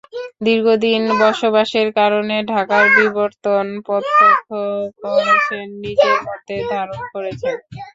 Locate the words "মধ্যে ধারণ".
6.27-7.01